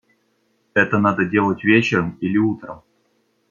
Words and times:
Это 0.73 0.97
надо 0.97 1.25
делать 1.25 1.63
вечером 1.63 2.17
или 2.21 2.35
утром! 2.35 2.81